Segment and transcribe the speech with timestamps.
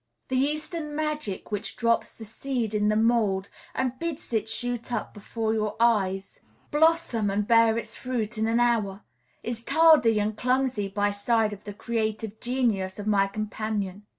[0.29, 5.13] The Eastern magic which drops the seed in the mould, and bids it shoot up
[5.13, 6.39] before your eyes,
[6.71, 9.03] blossom, and bear its fruit in an hour,
[9.43, 14.07] is tardy and clumsy by side of the creative genius of my companion.